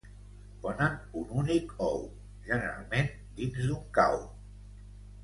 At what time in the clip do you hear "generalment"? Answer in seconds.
2.47-3.13